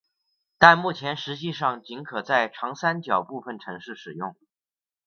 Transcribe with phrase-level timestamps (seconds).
[0.57, 4.35] 但目前实际上仅可在长三角部分城市使用。